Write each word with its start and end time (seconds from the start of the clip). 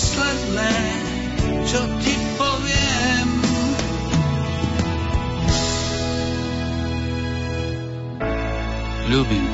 posledné, 0.00 0.72
čo 1.68 1.80
ti 2.00 2.16
poviem. 2.40 3.28
Ľubím 9.12 9.49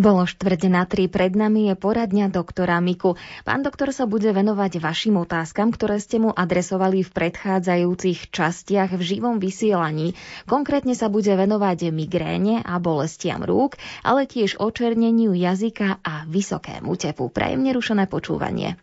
Bolo 0.00 0.24
štvrte 0.24 0.72
na 0.72 0.88
tri, 0.88 1.12
pred 1.12 1.36
nami 1.36 1.68
je 1.68 1.76
poradňa 1.76 2.32
doktora 2.32 2.80
Miku. 2.80 3.20
Pán 3.44 3.60
doktor 3.60 3.92
sa 3.92 4.08
bude 4.08 4.32
venovať 4.32 4.80
vašim 4.80 5.20
otázkam, 5.20 5.68
ktoré 5.68 6.00
ste 6.00 6.16
mu 6.16 6.32
adresovali 6.32 7.04
v 7.04 7.12
predchádzajúcich 7.12 8.32
častiach 8.32 8.96
v 8.96 9.02
živom 9.04 9.36
vysielaní. 9.36 10.16
Konkrétne 10.48 10.96
sa 10.96 11.12
bude 11.12 11.28
venovať 11.28 11.92
migréne 11.92 12.64
a 12.64 12.80
bolestiam 12.80 13.44
rúk, 13.44 13.76
ale 14.00 14.24
tiež 14.24 14.56
očerneniu 14.56 15.36
jazyka 15.36 16.00
a 16.00 16.24
vysokému 16.24 16.96
tepu. 16.96 17.28
Prajem 17.28 17.60
nerušené 17.60 18.08
počúvanie. 18.08 18.80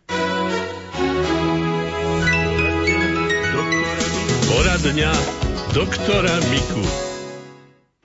Poradňa 4.46 5.10
doktora 5.74 6.38
Miku. 6.46 7.07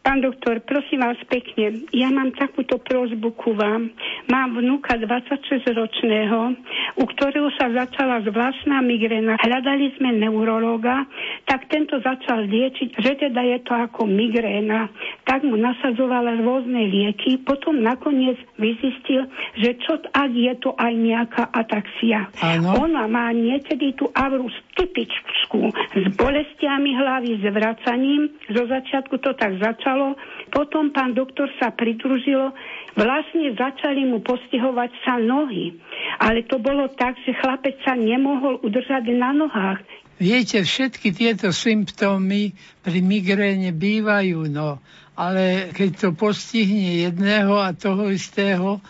Pán 0.03 0.19
doktor, 0.19 0.59
prosím 0.67 0.99
vás 0.99 1.15
pekne, 1.31 1.87
ja 1.95 2.11
mám 2.11 2.35
takúto 2.35 2.75
prozbu 2.75 3.39
ku 3.39 3.55
vám. 3.55 3.87
Mám 4.27 4.59
vnúka 4.59 4.99
26-ročného, 4.99 6.59
u 6.99 7.03
ktorého 7.07 7.47
sa 7.55 7.71
začala 7.71 8.19
zvláštna 8.27 8.83
migréna. 8.83 9.39
Hľadali 9.39 9.95
sme 9.95 10.11
neurologa, 10.19 11.07
tak 11.47 11.71
tento 11.71 12.03
začal 12.03 12.51
liečiť, 12.51 12.99
že 12.99 13.11
teda 13.15 13.47
je 13.47 13.63
to 13.63 13.71
ako 13.71 14.03
migréna. 14.03 14.91
Tak 15.23 15.47
mu 15.47 15.55
nasadzovala 15.55 16.35
rôzne 16.35 16.83
lieky, 16.83 17.39
potom 17.39 17.79
nakoniec 17.79 18.35
vyzistil, 18.59 19.31
že 19.55 19.79
čo 19.87 20.03
ak 20.03 20.31
je 20.35 20.53
to 20.59 20.75
aj 20.83 20.93
nejaká 20.99 21.47
ataxia. 21.47 22.27
Ano. 22.43 22.75
Ona 22.91 23.07
má 23.07 23.31
niekedy 23.31 23.95
tú 23.95 24.11
avrus 24.11 24.51
typičku 24.75 25.71
s 25.95 26.05
bolestiami 26.19 26.91
hlavy, 26.91 27.39
s 27.39 27.45
vracaním. 27.47 28.27
Zo 28.51 28.67
začiatku 28.67 29.15
to 29.23 29.31
tak 29.39 29.55
začalo 29.63 29.92
stalo. 29.93 30.17
Potom 30.49 30.89
pán 30.89 31.14
doktor 31.14 31.54
sa 31.61 31.70
pridružilo, 31.70 32.49
vlastne 32.98 33.54
začali 33.54 34.09
mu 34.09 34.26
postihovať 34.26 34.92
sa 35.05 35.21
nohy. 35.21 35.77
Ale 36.17 36.42
to 36.49 36.58
bolo 36.58 36.89
tak, 36.98 37.14
že 37.21 37.37
chlapec 37.37 37.77
sa 37.86 37.93
nemohol 37.93 38.58
udržať 38.65 39.05
na 39.14 39.30
nohách. 39.30 39.86
Viete, 40.17 40.65
všetky 40.65 41.14
tieto 41.14 41.54
symptómy 41.54 42.54
pri 42.81 42.99
migréne 43.02 43.73
bývajú, 43.73 44.45
no, 44.49 44.77
ale 45.17 45.73
keď 45.73 45.89
to 45.98 46.10
postihne 46.14 47.05
jedného 47.10 47.58
a 47.58 47.73
toho 47.73 48.14
istého, 48.14 48.81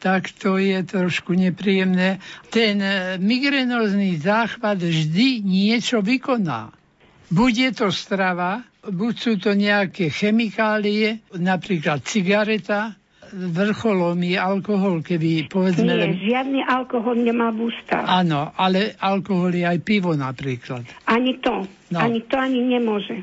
tak 0.00 0.32
to 0.32 0.56
je 0.56 0.80
trošku 0.80 1.36
nepríjemné. 1.36 2.24
Ten 2.48 2.80
eh, 2.80 3.20
migrénozný 3.20 4.16
záchvat 4.16 4.80
vždy 4.80 5.44
niečo 5.44 6.00
vykoná. 6.00 6.72
Bude 7.28 7.68
to 7.76 7.92
strava, 7.92 8.64
buď 8.84 9.14
sú 9.16 9.32
to 9.36 9.52
nejaké 9.52 10.08
chemikálie, 10.08 11.20
napríklad 11.36 12.04
cigareta, 12.04 13.00
vrcholom 13.30 14.18
je 14.26 14.34
alkohol, 14.34 15.06
keby 15.06 15.46
povedzme... 15.46 15.86
Nie, 15.86 16.18
žiadny 16.18 16.66
alkohol 16.66 17.22
nemá 17.22 17.54
v 17.54 17.70
ústach. 17.70 18.02
Áno, 18.02 18.50
ale 18.58 18.98
alkohol 18.98 19.54
je 19.54 19.64
aj 19.66 19.78
pivo 19.86 20.18
napríklad. 20.18 20.82
Ani 21.06 21.38
to, 21.38 21.62
no. 21.94 21.98
ani 21.98 22.26
to 22.26 22.34
ani 22.34 22.60
nemôže. 22.66 23.22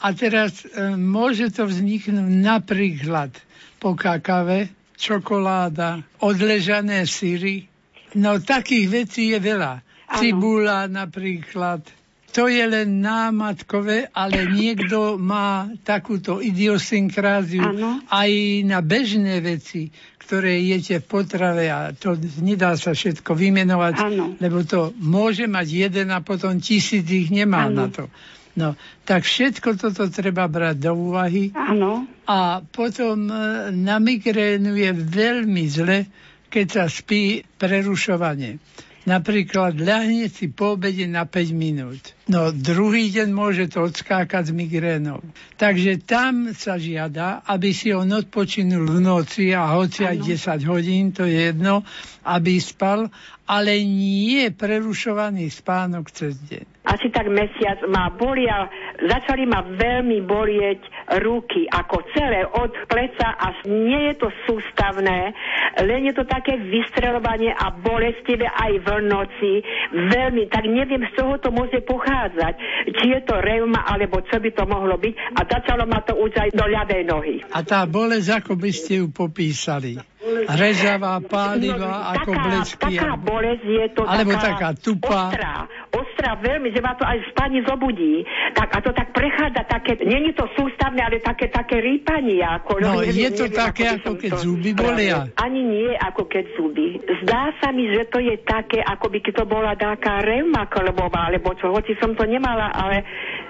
A 0.00 0.16
teraz 0.16 0.64
e, 0.64 0.96
môže 0.96 1.52
to 1.52 1.68
vzniknúť 1.68 2.30
napríklad 2.40 3.34
po 3.82 3.98
kakave, 3.98 4.72
čokoláda, 4.96 6.04
odležané 6.24 7.04
syry. 7.04 7.68
No 8.16 8.40
takých 8.40 8.86
vecí 8.88 9.34
je 9.34 9.38
veľa. 9.40 9.72
Ano. 10.10 10.18
Cibula 10.18 10.90
napríklad, 10.90 11.84
to 12.30 12.46
je 12.46 12.62
len 12.62 13.02
námatkové, 13.02 14.06
ale 14.14 14.46
niekto 14.46 15.18
má 15.18 15.66
takúto 15.82 16.38
idiosynkráziu 16.38 17.62
ano. 17.62 18.02
aj 18.06 18.30
na 18.66 18.78
bežné 18.80 19.42
veci, 19.42 19.90
ktoré 20.22 20.62
jete 20.62 21.02
v 21.02 21.10
potrave 21.10 21.66
a 21.66 21.90
to 21.90 22.14
nedá 22.38 22.78
sa 22.78 22.94
všetko 22.94 23.34
vymenovať, 23.34 23.94
ano. 23.98 24.38
lebo 24.38 24.62
to 24.62 24.94
môže 25.02 25.50
mať 25.50 25.90
jeden 25.90 26.14
a 26.14 26.22
potom 26.22 26.62
tisíc 26.62 27.02
ich 27.10 27.34
nemá 27.34 27.66
ano. 27.66 27.74
na 27.74 27.86
to. 27.90 28.06
No, 28.54 28.74
tak 29.06 29.26
všetko 29.26 29.78
toto 29.78 30.10
treba 30.10 30.50
brať 30.50 30.76
do 30.82 30.92
úvahy. 30.94 31.54
Áno. 31.54 32.06
A 32.26 32.62
potom 32.62 33.30
e, 33.30 33.34
na 33.70 34.02
migrénu 34.02 34.74
je 34.74 34.90
veľmi 34.90 35.64
zle, 35.70 36.06
keď 36.50 36.66
sa 36.66 36.84
spí 36.90 37.46
prerušovanie. 37.58 38.58
Napríklad 39.06 39.80
ľahne 39.80 40.28
si 40.28 40.52
po 40.52 40.76
obede 40.76 41.08
na 41.08 41.24
5 41.24 41.56
minút. 41.56 42.19
No 42.30 42.54
druhý 42.54 43.10
deň 43.10 43.28
môže 43.34 43.66
to 43.66 43.90
odskákať 43.90 44.48
s 44.48 44.52
migrénou. 44.54 45.18
Takže 45.58 45.98
tam 45.98 46.54
sa 46.54 46.78
žiada, 46.78 47.42
aby 47.42 47.74
si 47.74 47.90
on 47.90 48.06
odpočinul 48.06 48.86
v 48.86 49.02
noci 49.02 49.50
a 49.50 49.74
hoci 49.74 50.06
aj 50.06 50.38
10 50.38 50.70
hodín, 50.70 51.10
to 51.10 51.26
je 51.26 51.50
jedno, 51.50 51.82
aby 52.22 52.62
spal, 52.62 53.10
ale 53.50 53.82
nie 53.82 54.46
prerušovaný 54.54 55.50
spánok 55.50 56.14
cez 56.14 56.38
deň 56.46 56.80
asi 56.90 57.06
tak 57.14 57.30
mesiac 57.30 57.78
ma 57.86 58.10
bolia, 58.10 58.66
začali 58.98 59.46
ma 59.46 59.62
veľmi 59.62 60.26
bolieť 60.26 60.80
ruky, 61.22 61.70
ako 61.70 62.02
celé 62.16 62.42
od 62.42 62.72
pleca 62.90 63.36
až 63.38 63.68
nie 63.70 64.10
je 64.10 64.14
to 64.18 64.28
sústavné, 64.48 65.30
len 65.86 66.10
je 66.10 66.14
to 66.18 66.26
také 66.26 66.58
vystrelovanie 66.58 67.54
a 67.54 67.70
bolestivé 67.70 68.48
aj 68.48 68.72
v 68.82 68.88
noci. 69.06 69.52
Veľmi, 69.92 70.50
tak 70.50 70.66
neviem, 70.66 71.06
z 71.06 71.20
čoho 71.20 71.38
to 71.38 71.54
môže 71.54 71.78
pochádzať. 71.86 72.19
Či 72.90 73.04
je 73.16 73.20
to 73.24 73.40
reuma, 73.40 73.86
alebo 73.88 74.20
čo 74.26 74.36
by 74.36 74.50
to 74.52 74.64
mohlo 74.68 75.00
byť. 75.00 75.14
A 75.36 75.40
začalo 75.48 75.88
ma 75.88 76.04
to 76.04 76.12
už 76.18 76.32
aj 76.36 76.50
do 76.52 76.66
ľavej 76.68 77.02
nohy. 77.08 77.36
A 77.54 77.64
tá 77.64 77.88
bolesť, 77.88 78.44
ako 78.44 78.52
by 78.60 78.70
ste 78.74 78.92
ju 79.00 79.06
popísali? 79.08 79.96
Rezavá, 80.50 81.16
pálivá, 81.24 81.96
no, 81.96 82.08
ako 82.12 82.30
taká, 82.36 82.44
bledsky. 82.44 82.92
Taká 83.00 83.12
bolesť 83.16 83.64
je 83.64 83.86
to 83.96 84.02
alebo 84.04 84.32
taká, 84.36 84.44
taká 84.44 84.68
tupá. 84.76 85.22
Ostrá, 85.32 85.54
ostrá 85.96 86.09
veľmi, 86.20 86.68
že 86.70 86.80
ma 86.84 86.92
to 86.96 87.04
aj 87.04 87.18
spani 87.32 87.64
zobudí. 87.64 88.22
Tak, 88.52 88.68
a 88.76 88.78
to 88.84 88.90
tak 88.92 89.16
prechádza 89.16 89.64
také, 89.64 89.96
není 90.04 90.32
to 90.36 90.44
sústavné, 90.54 91.00
ale 91.00 91.18
také, 91.24 91.48
také 91.48 91.80
rýpanie. 91.80 92.44
Ako, 92.44 92.80
no, 92.80 93.00
neviem, 93.00 93.28
je 93.28 93.30
to 93.32 93.46
neviem, 93.48 93.60
také, 93.64 93.84
ako, 93.88 93.96
ako 93.96 94.12
keď 94.20 94.32
zuby 94.40 94.70
bolia. 94.76 95.18
Ani 95.40 95.62
nie 95.64 95.90
ako 95.96 96.22
keď 96.28 96.44
zuby. 96.54 96.86
Zdá 97.24 97.52
sa 97.58 97.72
mi, 97.72 97.88
že 97.88 98.08
to 98.12 98.20
je 98.20 98.36
také, 98.44 98.84
ako 98.84 99.06
by 99.08 99.18
to 99.20 99.44
bola 99.46 99.72
taká 99.74 100.20
reuma 100.20 100.68
kolbová, 100.68 101.32
alebo 101.32 101.56
čo, 101.56 101.72
hoci 101.72 101.96
som 101.98 102.12
to 102.12 102.28
nemala, 102.28 102.72
ale 102.72 103.04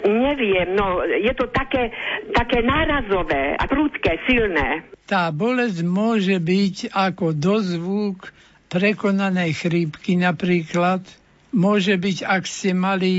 neviem, 0.06 0.74
no, 0.76 1.02
je 1.02 1.32
to 1.34 1.50
také, 1.50 1.90
také 2.32 2.62
nárazové 2.62 3.58
a 3.58 3.64
prúdke, 3.66 4.22
silné 4.26 4.86
tá 5.10 5.34
bolesť 5.34 5.82
môže 5.82 6.38
byť 6.38 6.94
ako 6.94 7.34
dozvuk 7.34 8.30
prekonanej 8.70 9.58
chrípky 9.58 10.14
napríklad. 10.14 11.02
Môže 11.50 11.98
byť, 11.98 12.22
ak 12.22 12.46
ste 12.46 12.78
mali 12.78 13.10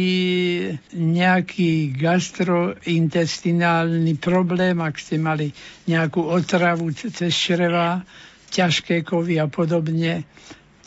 nejaký 0.96 1.92
gastrointestinálny 2.00 4.16
problém, 4.16 4.80
ak 4.80 4.96
ste 4.96 5.20
mali 5.20 5.52
nejakú 5.92 6.32
otravu 6.32 6.96
cez 6.96 7.36
čreva, 7.36 8.08
ťažké 8.52 9.04
kovy 9.04 9.36
a 9.36 9.52
podobne. 9.52 10.24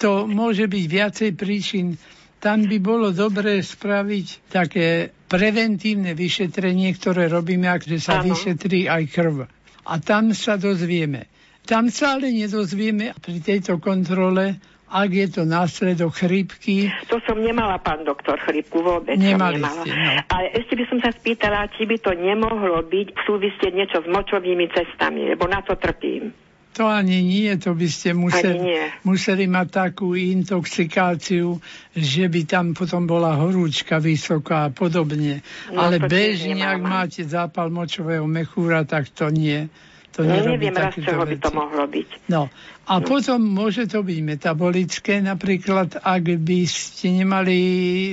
To 0.00 0.24
môže 0.24 0.64
byť 0.68 0.84
viacej 0.88 1.30
príčin. 1.36 2.00
Tam 2.40 2.64
by 2.64 2.80
bolo 2.80 3.12
dobré 3.12 3.60
spraviť 3.60 4.48
také 4.48 5.12
preventívne 5.28 6.16
vyšetrenie, 6.16 6.96
ktoré 6.96 7.28
robíme, 7.28 7.68
ak 7.68 7.84
sa 8.00 8.20
ano. 8.20 8.32
vyšetrí 8.32 8.88
aj 8.88 9.04
krv 9.12 9.44
a 9.84 10.00
tam 10.00 10.32
sa 10.32 10.56
dozvieme. 10.56 11.28
Tam 11.64 11.88
sa 11.88 12.20
ale 12.20 12.28
nedozvieme 12.28 13.16
pri 13.16 13.40
tejto 13.40 13.80
kontrole, 13.80 14.60
ak 14.94 15.10
je 15.10 15.26
to 15.26 15.42
následok 15.42 16.14
chrípky... 16.14 16.86
To 17.10 17.18
som 17.26 17.42
nemala, 17.42 17.82
pán 17.82 18.06
doktor, 18.06 18.38
chrípku 18.38 18.78
vôbec 18.78 19.18
Nemali 19.18 19.58
som 19.58 19.74
nemala. 19.74 19.82
ste, 19.82 19.90
no. 19.90 20.10
Ale 20.30 20.46
ešte 20.54 20.72
by 20.78 20.84
som 20.86 20.98
sa 21.02 21.10
spýtala, 21.10 21.66
či 21.74 21.82
by 21.82 21.98
to 21.98 22.14
nemohlo 22.14 22.78
byť 22.86 23.06
v 23.10 23.20
súvisieť 23.26 23.72
niečo 23.74 23.98
s 24.00 24.08
močovými 24.08 24.70
cestami, 24.70 25.34
lebo 25.34 25.50
na 25.50 25.66
to 25.66 25.74
trpím. 25.74 26.30
To 26.74 26.90
ani 26.90 27.22
nie, 27.22 27.54
to 27.54 27.70
by 27.70 27.86
ste 27.86 28.18
museli, 28.18 28.90
museli 29.06 29.46
mať 29.46 29.68
takú 29.70 30.18
intoxikáciu, 30.18 31.62
že 31.94 32.26
by 32.26 32.42
tam 32.50 32.74
potom 32.74 33.06
bola 33.06 33.38
horúčka 33.38 34.02
vysoká 34.02 34.66
a 34.66 34.74
podobne. 34.74 35.46
No, 35.70 35.86
Ale 35.86 36.02
bežne, 36.02 36.66
ak 36.66 36.82
máte 36.82 37.22
zápal 37.22 37.70
močového 37.70 38.26
mechúra, 38.26 38.82
tak 38.82 39.06
to 39.14 39.30
nie. 39.30 39.70
To 40.14 40.22
No, 40.22 40.30
nerobí 40.30 40.70
neviem 40.70 40.78
raz, 40.78 40.94
čoho 40.94 41.26
by 41.26 41.36
to 41.36 41.50
veci. 41.50 41.58
mohlo 41.58 41.84
byť. 41.90 42.08
No 42.30 42.46
a 42.86 42.94
potom 43.02 43.42
môže 43.42 43.90
to 43.90 44.06
byť 44.06 44.18
metabolické, 44.22 45.18
napríklad 45.18 45.98
ak 45.98 46.24
by 46.38 46.60
ste 46.70 47.24
nemali 47.24 47.58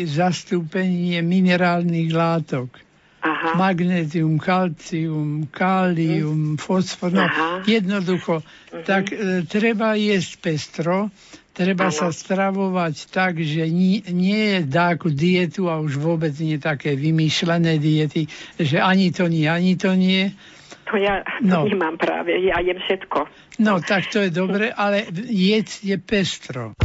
zastúpenie 0.09 1.21
minerálnych 1.21 2.09
látok. 2.09 2.69
Aha. 3.21 3.53
Magnézium, 3.53 4.41
kalcium, 4.41 5.45
kálium, 5.53 6.57
fosfor, 6.57 7.13
no 7.13 7.21
Aha. 7.21 7.61
jednoducho. 7.69 8.41
Tak 8.81 9.13
e, 9.13 9.45
treba 9.45 9.93
jesť 9.93 10.31
pestro, 10.41 11.13
treba 11.53 11.93
Áno. 11.93 11.93
sa 11.93 12.09
stravovať 12.09 13.13
tak, 13.13 13.37
že 13.37 13.69
nie, 13.69 14.01
nie 14.09 14.57
je 14.57 14.59
dáku 14.65 15.13
dietu 15.13 15.69
a 15.69 15.77
už 15.77 16.01
vôbec 16.01 16.33
nie 16.41 16.57
také 16.57 16.97
vymýšľané 16.97 17.77
diety, 17.77 18.25
že 18.57 18.81
ani 18.81 19.13
to 19.13 19.29
nie, 19.29 19.45
ani 19.45 19.77
to 19.77 19.93
nie. 19.93 20.33
To 20.91 20.99
ja 20.99 21.23
No. 21.39 21.63
nemám 21.63 21.95
práve, 21.95 22.35
ja 22.35 22.59
jem 22.59 22.75
všetko. 22.75 23.17
No 23.63 23.79
tak 23.79 24.11
to 24.11 24.19
je 24.19 24.29
dobre, 24.29 24.67
ale 24.75 25.07
jedz 25.31 25.87
je 25.87 25.95
pestro. 25.95 26.75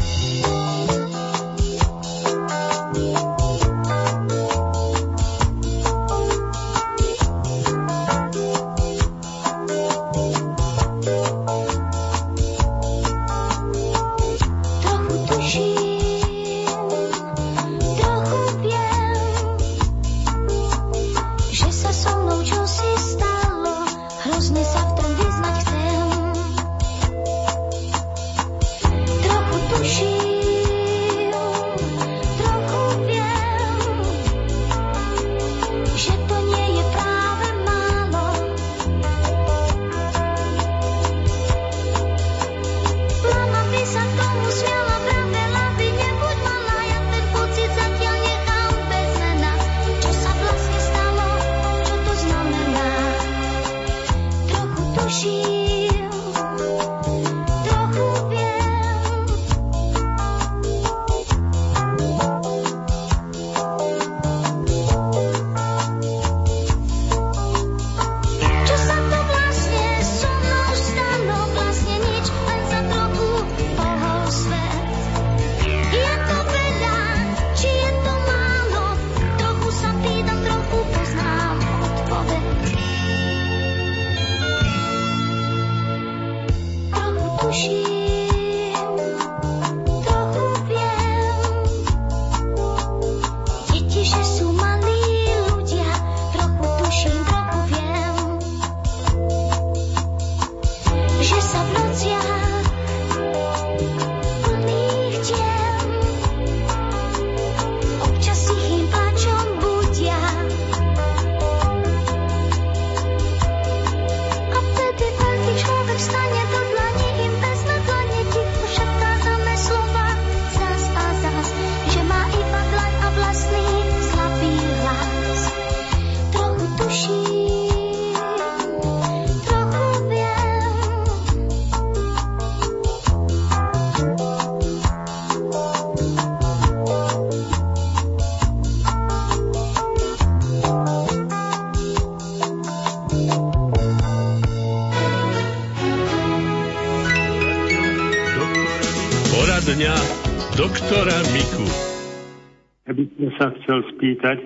Chcel 153.76 153.92
spýtať 153.92 154.38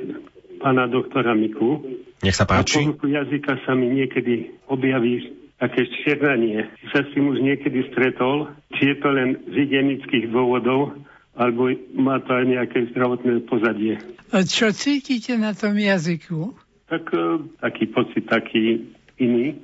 pána 0.59 0.91
doktora 0.91 1.39
Miku. 1.39 1.79
Nech 2.27 2.35
sa 2.35 2.43
Na 2.45 2.59
páči. 2.59 2.83
povrchu 2.83 3.15
jazyka 3.15 3.63
sa 3.63 3.79
mi 3.79 3.87
niekedy 3.95 4.51
objaví 4.67 5.31
také 5.63 5.87
černanie. 6.03 6.67
Sa 6.91 7.07
s 7.07 7.09
tým 7.15 7.31
už 7.31 7.39
niekedy 7.39 7.87
stretol, 7.95 8.51
či 8.75 8.91
je 8.91 8.97
to 8.99 9.09
len 9.15 9.39
z 9.47 9.55
hygienických 9.55 10.35
dôvodov, 10.35 10.99
alebo 11.39 11.71
má 11.95 12.19
to 12.27 12.35
aj 12.35 12.45
nejaké 12.45 12.79
zdravotné 12.91 13.47
pozadie. 13.47 14.03
A 14.35 14.43
čo 14.43 14.75
cítite 14.75 15.39
na 15.39 15.55
tom 15.55 15.79
jazyku? 15.79 16.59
Tak 16.91 17.07
e, 17.15 17.47
taký 17.63 17.87
pocit, 17.87 18.27
taký 18.27 18.91
iný, 19.23 19.55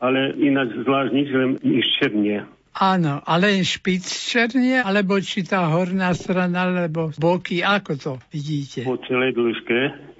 ale 0.00 0.32
ináč 0.40 0.72
zvlášť 0.88 1.10
nič, 1.12 1.28
len 1.36 1.50
mi 1.60 1.84
černie. 2.00 2.48
Áno, 2.76 3.24
ale 3.24 3.56
len 3.56 3.64
špic 3.64 4.04
černie, 4.04 4.76
alebo 4.76 5.16
či 5.16 5.48
tá 5.48 5.64
horná 5.72 6.12
strana, 6.12 6.68
alebo 6.68 7.08
boky, 7.16 7.64
ako 7.64 7.92
to 7.96 8.12
vidíte? 8.28 8.84
Po 8.84 9.00
celej 9.00 9.32
dĺžke 9.32 9.78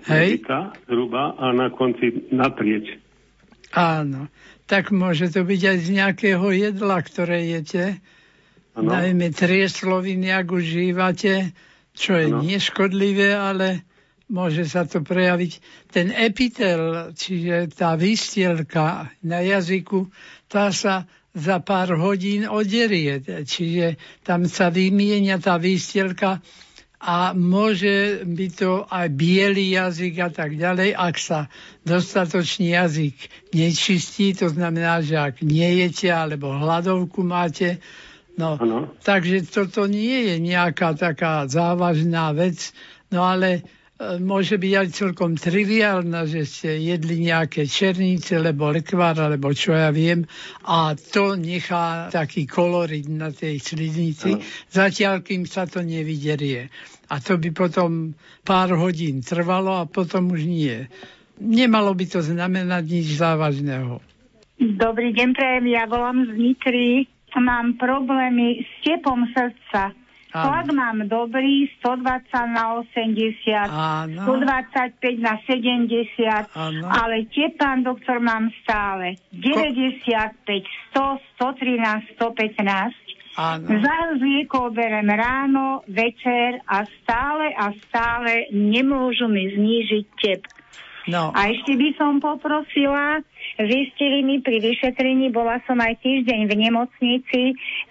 Hej. 0.08 0.40
jazyka 0.40 0.72
zhruba 0.88 1.36
a 1.36 1.52
na 1.52 1.68
konci 1.68 2.32
naprieč. 2.32 2.96
Áno, 3.76 4.32
tak 4.64 4.88
môže 4.88 5.28
to 5.28 5.44
byť 5.44 5.60
aj 5.68 5.78
z 5.84 5.88
nejakého 6.00 6.46
jedla, 6.48 6.96
ktoré 7.04 7.44
jete, 7.44 8.00
Áno. 8.72 8.88
najmä 8.88 9.36
triesloviny, 9.36 10.32
ak 10.32 10.48
užívate, 10.48 11.52
čo 11.92 12.16
je 12.16 12.32
Áno. 12.32 12.40
neškodlivé, 12.40 13.36
ale 13.36 13.84
môže 14.32 14.64
sa 14.64 14.88
to 14.88 15.04
prejaviť. 15.04 15.60
Ten 15.92 16.08
epitel, 16.08 17.12
čiže 17.12 17.68
tá 17.76 18.00
výstielka 18.00 19.12
na 19.20 19.44
jazyku, 19.44 20.08
tá 20.48 20.72
sa 20.72 21.04
za 21.36 21.60
pár 21.60 21.92
hodín 22.00 22.48
oderie, 22.48 23.20
čiže 23.44 24.00
tam 24.24 24.48
sa 24.48 24.72
vymienia 24.72 25.36
tá 25.36 25.60
výstielka 25.60 26.40
a 26.96 27.36
môže 27.36 28.24
byť 28.24 28.50
to 28.56 28.88
aj 28.88 29.06
biely 29.12 29.76
jazyk 29.76 30.14
a 30.24 30.30
tak 30.32 30.56
ďalej, 30.56 30.96
ak 30.96 31.16
sa 31.20 31.52
dostatočný 31.84 32.72
jazyk 32.72 33.14
nečistí, 33.52 34.32
to 34.32 34.48
znamená, 34.48 35.04
že 35.04 35.20
ak 35.20 35.44
nejete 35.44 36.08
alebo 36.08 36.56
hladovku 36.56 37.20
máte, 37.20 37.84
no, 38.40 38.56
Áno. 38.56 38.96
takže 39.04 39.44
toto 39.44 39.84
nie 39.84 40.32
je 40.32 40.36
nejaká 40.40 40.96
taká 40.96 41.44
závažná 41.44 42.32
vec, 42.32 42.72
no 43.12 43.28
ale 43.28 43.60
môže 44.20 44.60
byť 44.60 44.72
aj 44.76 44.88
celkom 44.92 45.40
triviálna, 45.40 46.28
že 46.28 46.44
ste 46.44 46.76
jedli 46.76 47.32
nejaké 47.32 47.64
černice, 47.64 48.36
lebo 48.36 48.68
lekvár, 48.68 49.16
alebo 49.16 49.56
čo 49.56 49.72
ja 49.72 49.88
viem, 49.88 50.28
a 50.68 50.92
to 50.92 51.32
nechá 51.32 52.12
taký 52.12 52.44
kolorit 52.44 53.08
na 53.08 53.32
tej 53.32 53.56
sliznici, 53.56 54.36
zatiaľ 54.68 55.24
kým 55.24 55.48
sa 55.48 55.64
to 55.64 55.80
nevyderie. 55.80 56.68
A 57.08 57.22
to 57.22 57.40
by 57.40 57.54
potom 57.54 58.12
pár 58.44 58.74
hodín 58.76 59.24
trvalo 59.24 59.80
a 59.80 59.88
potom 59.88 60.34
už 60.34 60.44
nie. 60.44 60.76
Nemalo 61.40 61.94
by 61.96 62.04
to 62.08 62.20
znamenať 62.20 62.84
nič 62.84 63.16
závažného. 63.16 64.02
Dobrý 64.56 65.12
deň, 65.12 65.28
prajem, 65.36 65.66
ja 65.72 65.84
volám 65.84 66.24
z 66.28 66.32
Nitry. 66.36 66.88
Mám 67.36 67.76
problémy 67.76 68.64
s 68.64 68.70
tepom 68.80 69.28
srdca. 69.28 69.92
Tlak 70.34 70.68
mám 70.74 71.06
dobrý, 71.08 71.70
120 71.80 72.28
na 72.50 72.82
80, 72.82 73.70
Áno. 73.70 74.20
125 74.26 75.22
na 75.22 75.34
70, 75.46 76.50
Áno. 76.52 76.84
ale 76.90 77.24
tie, 77.30 77.54
pán 77.54 77.86
doktor, 77.86 78.18
mám 78.20 78.50
stále 78.66 79.16
95, 79.32 80.66
100, 80.92 81.20
113, 81.38 82.18
115. 82.18 83.06
Áno. 83.36 83.68
Zálež 83.68 84.18
liekov 84.24 84.72
berem 84.72 85.08
ráno, 85.12 85.84
večer 85.84 86.56
a 86.64 86.88
stále 87.00 87.52
a 87.52 87.68
stále 87.84 88.48
nemôžu 88.48 89.28
mi 89.28 89.44
znížiť 89.52 90.04
tep. 90.16 90.40
No, 91.06 91.30
A 91.30 91.54
ešte 91.54 91.78
by 91.78 91.94
som 91.94 92.18
poprosila, 92.18 93.22
zistili 93.54 94.26
mi 94.26 94.42
pri 94.42 94.58
vyšetrení, 94.58 95.30
bola 95.30 95.62
som 95.62 95.78
aj 95.78 96.02
týždeň 96.02 96.50
v 96.50 96.54
nemocnici, 96.66 97.42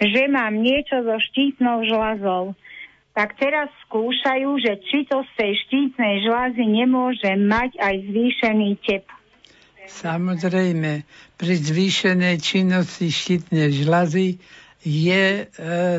že 0.03 0.21
mám 0.27 0.59
niečo 0.59 0.99
so 0.99 1.15
štítnou 1.31 1.87
žľazou. 1.87 2.51
Tak 3.15 3.39
teraz 3.39 3.71
skúšajú, 3.87 4.59
že 4.59 4.83
či 4.91 5.07
to 5.07 5.23
z 5.23 5.31
tej 5.39 5.51
štítnej 5.63 6.27
žľazy 6.27 6.63
nemôže 6.67 7.31
mať 7.39 7.79
aj 7.79 7.95
zvýšený 8.11 8.69
tep. 8.83 9.07
Samozrejme, 9.87 11.07
pri 11.39 11.53
zvýšenej 11.55 12.35
činnosti 12.43 13.07
štítnej 13.07 13.71
žľazy 13.71 14.43
je 14.83 15.23
e, 15.41 15.43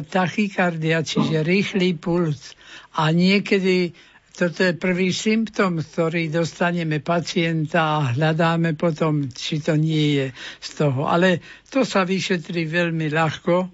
tachykardia, 0.04 1.00
čiže 1.00 1.40
rýchly 1.42 1.96
puls. 1.96 2.52
A 3.00 3.08
niekedy 3.10 3.96
toto 4.36 4.68
je 4.68 4.76
prvý 4.76 5.16
symptom, 5.16 5.80
ktorý 5.80 6.28
dostaneme 6.28 7.00
pacienta 7.00 7.96
a 7.96 8.12
hľadáme 8.12 8.76
potom, 8.76 9.32
či 9.32 9.64
to 9.64 9.80
nie 9.80 10.20
je 10.20 10.26
z 10.60 10.68
toho. 10.76 11.08
Ale 11.08 11.40
to 11.72 11.88
sa 11.88 12.04
vyšetrí 12.04 12.68
veľmi 12.68 13.08
ľahko. 13.08 13.72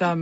Tam 0.00 0.18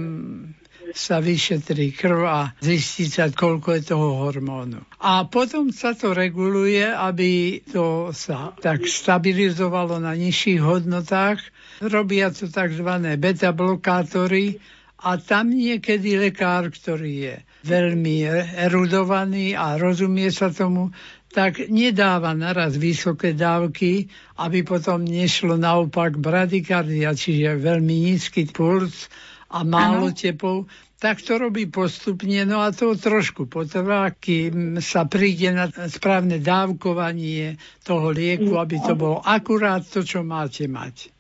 sa 0.91 1.23
vyšetrí 1.23 1.95
krv 1.95 2.21
a 2.27 2.51
zistí 2.59 3.07
sa, 3.07 3.31
koľko 3.31 3.79
je 3.79 3.83
toho 3.87 4.27
hormónu. 4.27 4.83
A 5.03 5.27
potom 5.27 5.71
sa 5.71 5.95
to 5.95 6.15
reguluje, 6.15 6.83
aby 6.83 7.63
to 7.63 8.11
sa 8.11 8.55
tak 8.59 8.87
stabilizovalo 8.87 9.99
na 10.03 10.15
nižších 10.15 10.63
hodnotách. 10.63 11.39
Robia 11.83 12.31
to 12.35 12.51
tzv. 12.51 12.91
beta-blokátory 13.19 14.59
a 15.03 15.21
tam 15.21 15.53
niekedy 15.53 16.17
lekár, 16.19 16.71
ktorý 16.73 17.13
je 17.31 17.37
veľmi 17.67 18.23
erudovaný 18.63 19.59
a 19.59 19.75
rozumie 19.75 20.31
sa 20.31 20.55
tomu, 20.55 20.95
tak 21.35 21.69
nedáva 21.69 22.33
naraz 22.33 22.79
vysoké 22.79 23.35
dávky, 23.35 24.09
aby 24.41 24.65
potom 24.65 25.05
nešlo 25.05 25.59
naopak 25.59 26.17
bradykardia, 26.17 27.13
čiže 27.13 27.61
veľmi 27.61 28.09
nízky 28.09 28.49
puls 28.49 29.11
a 29.51 29.67
málo 29.67 30.09
ano. 30.09 30.17
tepov, 30.17 30.71
tak 30.97 31.21
to 31.21 31.37
robí 31.37 31.69
postupne, 31.69 32.49
no 32.49 32.65
a 32.65 32.73
to 32.73 32.97
trošku 32.97 33.45
potrvá, 33.53 34.09
kým 34.17 34.81
sa 34.81 35.05
príde 35.05 35.53
na 35.53 35.69
správne 35.69 36.41
dávkovanie 36.41 37.61
toho 37.85 38.17
lieku, 38.17 38.57
aby 38.57 38.81
to 38.81 38.97
bolo 38.97 39.21
akurát 39.21 39.85
to, 39.85 40.01
čo 40.01 40.25
máte 40.25 40.65
mať. 40.65 41.16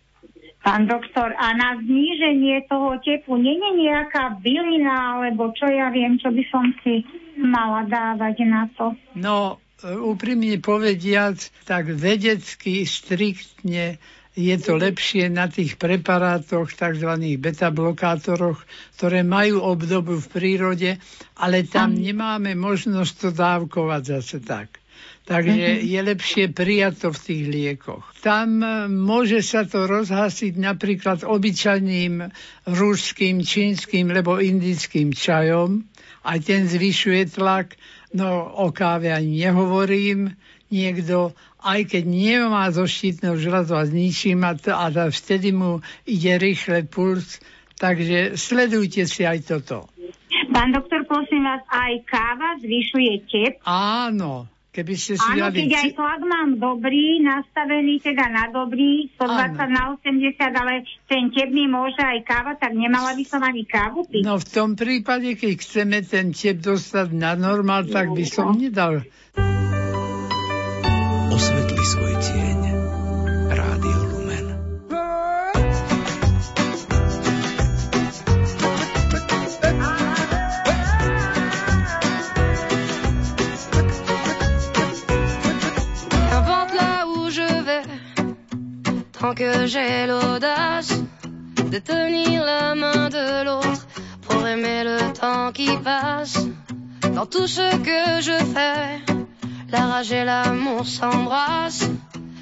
Pán 0.66 0.90
doktor, 0.90 1.30
a 1.38 1.54
na 1.54 1.78
zníženie 1.78 2.66
toho 2.66 2.98
tepu 2.98 3.38
nie 3.38 3.54
je 3.54 3.86
nejaká 3.86 4.42
bylina, 4.42 5.14
alebo 5.14 5.54
čo 5.54 5.70
ja 5.70 5.94
viem, 5.94 6.18
čo 6.18 6.34
by 6.34 6.42
som 6.50 6.74
si 6.82 7.06
mala 7.38 7.86
dávať 7.86 8.42
na 8.42 8.66
to? 8.74 8.98
No, 9.14 9.62
úprimne 9.86 10.58
povediac, 10.58 11.38
tak 11.70 11.94
vedecky, 11.94 12.82
striktne 12.82 14.02
je 14.36 14.56
to 14.60 14.74
lepšie 14.76 15.32
na 15.32 15.48
tých 15.48 15.80
preparátoch, 15.80 16.68
tzv. 16.74 17.14
beta-blokátoroch, 17.40 18.60
ktoré 18.98 19.22
majú 19.22 19.64
obdobu 19.64 20.20
v 20.20 20.26
prírode, 20.28 20.90
ale 21.40 21.62
tam 21.62 21.96
nemáme 21.96 22.58
možnosť 22.58 23.12
to 23.16 23.28
dávkovať 23.32 24.02
zase 24.18 24.42
tak. 24.44 24.82
Takže 25.26 25.82
je 25.82 26.00
lepšie 26.06 26.54
prijať 26.54 27.02
to 27.02 27.08
v 27.10 27.18
tých 27.18 27.44
liekoch. 27.50 28.06
Tam 28.22 28.62
e, 28.62 28.86
môže 28.86 29.42
sa 29.42 29.66
to 29.66 29.90
rozhasiť 29.90 30.54
napríklad 30.54 31.26
obyčajným 31.26 32.30
ruským, 32.70 33.42
čínskym 33.42 34.14
alebo 34.14 34.38
indickým 34.38 35.10
čajom. 35.10 35.82
Aj 36.22 36.38
ten 36.38 36.70
zvyšuje 36.70 37.34
tlak. 37.34 37.74
No 38.14 38.46
o 38.54 38.70
káve 38.70 39.10
ani 39.10 39.50
nehovorím. 39.50 40.30
Niekto 40.70 41.34
aj 41.66 41.90
keď 41.90 42.04
nemá 42.06 42.70
zo 42.70 42.86
štítneho 42.86 43.34
žľazu 43.34 43.74
a 43.74 43.82
zničím 43.82 44.46
a, 44.46 44.54
t- 44.54 44.70
a 44.70 44.86
vtedy 45.10 45.50
mu 45.50 45.82
ide 46.06 46.38
rýchle 46.38 46.86
puls, 46.86 47.42
takže 47.82 48.38
sledujte 48.38 49.10
si 49.10 49.26
aj 49.26 49.42
toto. 49.50 49.90
Pán 50.54 50.70
doktor, 50.70 51.02
prosím 51.10 51.42
vás, 51.42 51.66
aj 51.66 51.92
káva 52.06 52.54
zvyšuje 52.62 53.12
tep? 53.26 53.52
Áno, 53.66 54.46
keby 54.76 54.92
ste 54.92 55.16
si 55.16 55.24
Áno, 55.32 55.48
dali... 55.48 55.64
keď 55.64 55.72
aj 55.72 55.90
tlak 55.96 56.20
mám 56.28 56.50
dobrý, 56.60 57.24
nastavený 57.24 58.04
teda 58.04 58.28
na 58.28 58.44
dobrý, 58.52 59.08
120 59.16 59.56
Áno. 59.56 59.72
na 59.72 59.82
80, 59.96 60.36
ale 60.36 60.74
ten 61.08 61.32
tep 61.32 61.48
mi 61.48 61.64
môže 61.64 61.96
aj 61.96 62.20
káva, 62.28 62.52
tak 62.60 62.76
nemala 62.76 63.16
by 63.16 63.24
som 63.24 63.40
ani 63.40 63.64
kávu 63.64 64.04
piť. 64.04 64.22
No 64.28 64.36
v 64.36 64.46
tom 64.52 64.76
prípade, 64.76 65.32
keď 65.40 65.52
chceme 65.56 66.04
ten 66.04 66.36
tep 66.36 66.60
dostať 66.60 67.08
na 67.16 67.32
normál, 67.32 67.88
tak 67.88 68.12
by 68.12 68.24
som 68.28 68.52
nedal. 68.52 69.00
Osvetli 71.32 71.65
que 89.36 89.66
j'ai 89.66 90.06
l'audace 90.06 90.94
de 91.70 91.78
tenir 91.78 92.42
la 92.42 92.74
main 92.74 93.10
de 93.10 93.44
l'autre 93.44 93.86
pour 94.22 94.46
aimer 94.46 94.82
le 94.82 95.12
temps 95.12 95.52
qui 95.52 95.68
passe. 95.76 96.38
Dans 97.14 97.26
tout 97.26 97.46
ce 97.46 97.68
que 97.88 98.22
je 98.22 98.38
fais, 98.54 99.02
la 99.68 99.86
rage 99.86 100.12
et 100.12 100.24
l'amour 100.24 100.86
s'embrassent. 100.86 101.90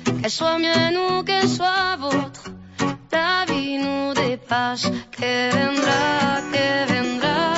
Qu'elle 0.05 0.31
soit 0.31 0.59
mienne 0.59 0.97
ou 0.97 1.25
qu'elle 1.25 1.49
soit 1.49 1.97
vôtre, 1.99 2.45
la 3.13 3.45
vie 3.49 3.79
nous 3.79 4.15
dépasse. 4.15 4.87
Que 5.11 5.51
vendrá, 5.57 6.43
que 6.53 6.93
vendrá. 6.93 7.55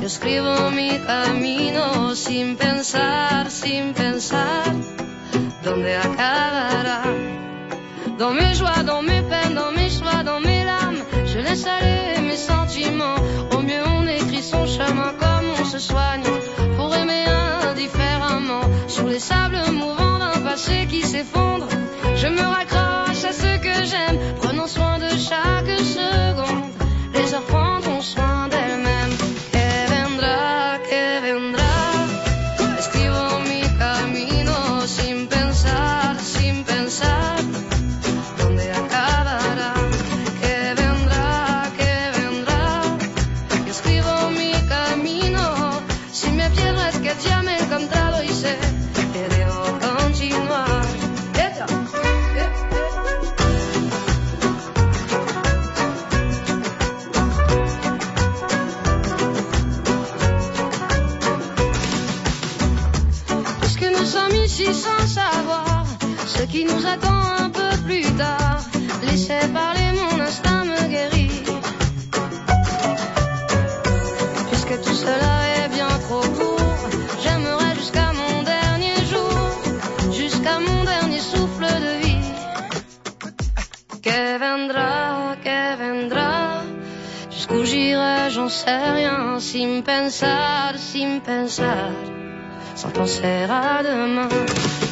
Yo 0.00 0.06
escribo 0.06 0.70
mi 0.70 0.98
camino 1.06 2.14
sin 2.14 2.56
pensar, 2.56 3.50
sin 3.50 3.94
pensar 3.94 4.64
dónde 5.62 5.96
acabará? 5.96 7.02
Dans 8.18 8.32
mes 8.32 8.52
joies, 8.52 8.82
dans 8.84 9.00
mes 9.00 9.22
peines, 9.22 9.54
dans 9.54 9.70
mes 9.70 9.88
choix, 9.88 10.24
dans 10.24 10.40
mes 10.40 10.64
larmes, 10.64 11.04
je 11.24 11.38
laisse 11.38 11.64
aller 11.66 12.20
mes 12.20 12.36
sentiments. 12.36 13.14
Au 13.56 13.60
mieux 13.62 13.82
on 13.86 14.08
écrit 14.08 14.42
son 14.42 14.66
chemin 14.66 15.12
comme 15.20 15.46
on 15.60 15.64
se 15.64 15.78
soigne 15.78 16.24
pour 16.76 16.92
aimer 16.96 17.26
indifféremment. 17.70 18.62
Sur 18.88 19.06
les 19.06 19.20
sables 19.20 19.60
mouvants 19.72 20.18
d'un 20.18 20.40
passé 20.40 20.86
qui 20.90 21.02
s'effondre, 21.02 21.68
je 22.16 22.26
me 22.26 22.42
raccroche 22.42 23.24
à 23.24 23.32
ce 23.32 23.56
que 23.58 23.84
j'aime, 23.84 24.18
prenons 24.40 24.66
soin 24.66 24.98
de 24.98 25.10
chaque 25.10 25.57
jusqu'où 87.38 87.64
j'irai, 87.64 88.30
j'en 88.30 88.48
sais 88.48 88.90
rien, 88.98 89.38
sin 89.38 89.82
pensar, 89.82 90.74
sin 90.76 91.20
pensar, 91.20 91.92
sans 92.74 92.90
penser 92.90 93.46
à 93.48 93.80
demain. 93.84 94.28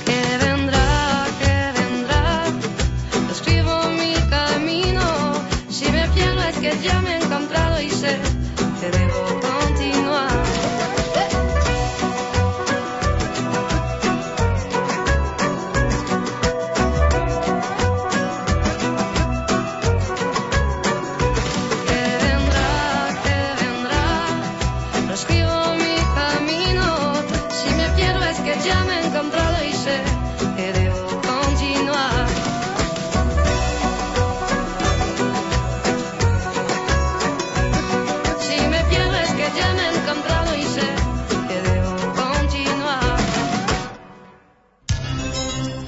Que 0.07 0.21
vendra, 0.43 1.27
que 1.41 1.57
vendra, 1.77 2.25
escribo 3.33 3.77
mi 3.99 4.15
camino, 4.35 5.07
si 5.69 5.87
me 5.91 6.07
pierdo 6.15 6.41
es 6.51 6.59
que 6.63 6.73
ya 6.87 7.01
me 7.01 7.26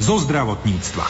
Zo 0.09 0.17
zdravotníctva. 0.25 1.05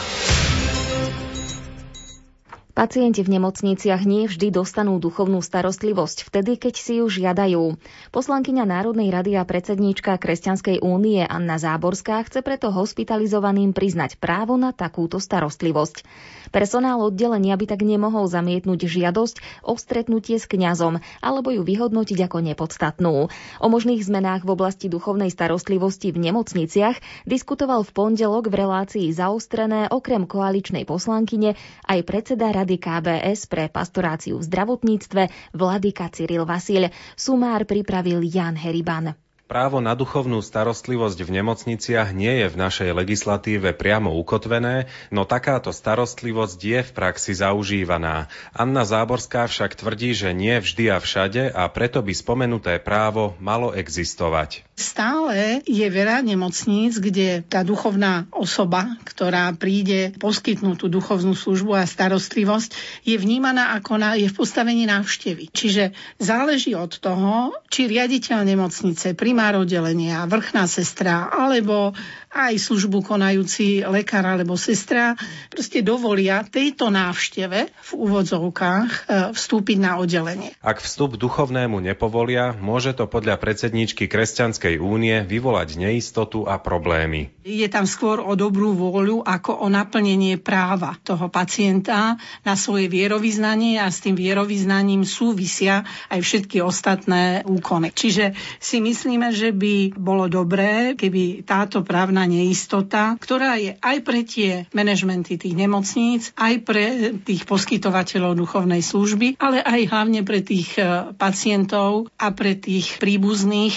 Pacienti 2.79 3.27
v 3.27 3.35
nemocniciach 3.35 4.07
nie 4.07 4.23
vždy 4.31 4.55
dostanú 4.55 5.03
duchovnú 5.03 5.43
starostlivosť 5.43 6.31
vtedy, 6.31 6.55
keď 6.55 6.73
si 6.79 7.03
ju 7.03 7.11
žiadajú. 7.11 7.75
Poslankyňa 8.15 8.63
Národnej 8.63 9.11
rady 9.11 9.35
a 9.35 9.43
predsedníčka 9.43 10.15
Kresťanskej 10.15 10.79
únie 10.79 11.19
Anna 11.27 11.59
Záborská 11.59 12.23
chce 12.23 12.39
preto 12.39 12.71
hospitalizovaným 12.71 13.75
priznať 13.75 14.15
právo 14.15 14.55
na 14.55 14.71
takúto 14.71 15.19
starostlivosť. 15.19 16.07
Personál 16.55 17.03
oddelenia 17.03 17.59
by 17.59 17.67
tak 17.67 17.83
nemohol 17.83 18.31
zamietnúť 18.31 18.87
žiadosť 18.87 19.67
o 19.67 19.75
stretnutie 19.75 20.39
s 20.39 20.47
kňazom 20.47 21.03
alebo 21.19 21.51
ju 21.51 21.67
vyhodnotiť 21.67 22.31
ako 22.31 22.37
nepodstatnú. 22.47 23.27
O 23.59 23.67
možných 23.67 24.07
zmenách 24.07 24.47
v 24.47 24.55
oblasti 24.55 24.87
duchovnej 24.87 25.27
starostlivosti 25.35 26.15
v 26.15 26.31
nemocniciach 26.31 27.27
diskutoval 27.27 27.83
v 27.83 27.91
pondelok 27.91 28.47
v 28.47 28.55
relácii 28.55 29.11
zaostrené 29.11 29.91
okrem 29.91 30.23
koaličnej 30.23 30.87
poslankyne 30.87 31.59
aj 31.83 32.07
predseda 32.07 32.55
rady 32.55 32.68
KBS 32.77 33.49
pre 33.49 33.71
pastoráciu 33.71 34.37
v 34.37 34.45
zdravotníctve 34.45 35.55
Vladyka 35.55 36.11
Cyril 36.13 36.45
Vasil. 36.45 36.91
Sumár 37.17 37.65
pripravil 37.65 38.21
Jan 38.27 38.59
Heriban. 38.59 39.28
Právo 39.49 39.81
na 39.81 39.97
duchovnú 39.97 40.45
starostlivosť 40.45 41.25
v 41.25 41.41
nemocniciach 41.41 42.13
nie 42.13 42.45
je 42.45 42.53
v 42.53 42.59
našej 42.61 42.93
legislatíve 42.93 43.73
priamo 43.73 44.13
ukotvené, 44.13 44.85
no 45.09 45.25
takáto 45.25 45.73
starostlivosť 45.73 46.59
je 46.61 46.79
v 46.85 46.91
praxi 46.93 47.33
zaužívaná. 47.33 48.29
Anna 48.53 48.85
Záborská 48.85 49.49
však 49.49 49.73
tvrdí, 49.73 50.13
že 50.13 50.37
nie 50.37 50.61
vždy 50.61 50.93
a 50.93 51.01
všade 51.01 51.49
a 51.49 51.65
preto 51.65 52.05
by 52.05 52.13
spomenuté 52.13 52.77
právo 52.77 53.33
malo 53.41 53.73
existovať. 53.73 54.69
Stále 54.77 55.65
je 55.65 55.87
veľa 55.89 56.21
nemocníc, 56.21 57.01
kde 57.01 57.41
tá 57.41 57.65
duchovná 57.65 58.29
osoba, 58.31 59.01
ktorá 59.01 59.49
príde 59.57 60.13
poskytnúť 60.21 60.85
tú 60.85 60.87
duchovnú 60.93 61.33
službu 61.33 61.73
a 61.73 61.89
starostlivosť, 61.89 63.01
je 63.01 63.17
vnímaná 63.17 63.75
ako 63.75 63.97
na, 63.97 64.13
je 64.13 64.29
v 64.29 64.37
postavení 64.39 64.85
návštevy. 64.85 65.51
Čiže 65.51 65.91
záleží 66.21 66.77
od 66.77 66.95
toho, 66.95 67.57
či 67.67 67.89
riaditeľ 67.91 68.45
nemocnice, 68.45 69.17
primár 69.39 69.63
oddelenia, 69.63 70.27
vrchná 70.27 70.67
sestra 70.67 71.31
alebo 71.31 71.95
aj 72.29 72.61
službu 72.61 73.01
konajúci 73.01 73.81
lekár 73.89 74.21
alebo 74.21 74.53
sestra 74.53 75.17
proste 75.49 75.81
dovolia 75.81 76.45
tejto 76.45 76.93
návšteve 76.93 77.59
v 77.73 77.91
úvodzovkách 77.97 78.89
e, 78.89 79.01
vstúpiť 79.33 79.77
na 79.81 79.97
oddelenie. 79.97 80.53
Ak 80.61 80.77
vstup 80.77 81.17
duchovnému 81.17 81.81
nepovolia, 81.81 82.53
môže 82.53 82.93
to 82.93 83.09
podľa 83.09 83.41
predsedníčky 83.41 84.05
Kresťanskej 84.05 84.77
únie 84.77 85.25
vyvolať 85.25 85.81
neistotu 85.81 86.45
a 86.45 86.61
problémy. 86.61 87.33
Je 87.41 87.65
tam 87.65 87.89
skôr 87.89 88.21
o 88.21 88.37
dobrú 88.37 88.77
vôľu 88.77 89.25
ako 89.25 89.65
o 89.65 89.67
naplnenie 89.67 90.37
práva 90.37 91.01
toho 91.01 91.33
pacienta 91.33 92.21
na 92.45 92.53
svoje 92.53 92.93
vierovýznanie 92.93 93.81
a 93.81 93.89
s 93.89 94.05
tým 94.05 94.13
vierovýznaním 94.13 95.01
súvisia 95.01 95.81
aj 96.13 96.21
všetky 96.21 96.61
ostatné 96.61 97.41
úkony. 97.49 97.89
Čiže 97.89 98.37
si 98.61 98.77
myslíme, 98.85 99.33
že 99.33 99.49
by 99.49 99.97
bolo 99.97 100.29
dobré, 100.29 100.93
keby 100.93 101.41
táto 101.41 101.81
právna 101.81 102.18
neistota, 102.25 103.15
ktorá 103.19 103.55
je 103.59 103.77
aj 103.79 103.97
pre 104.03 104.25
tie 104.25 104.65
manažmenty 104.73 105.37
tých 105.37 105.55
nemocníc, 105.55 106.33
aj 106.35 106.53
pre 106.65 106.83
tých 107.21 107.45
poskytovateľov 107.45 108.39
duchovnej 108.39 108.81
služby, 108.83 109.37
ale 109.37 109.61
aj 109.61 109.81
hlavne 109.91 110.21
pre 110.25 110.41
tých 110.41 110.75
e, 110.79 111.13
pacientov 111.15 112.09
a 112.17 112.31
pre 112.33 112.55
tých 112.57 112.97
príbuzných 112.97 113.75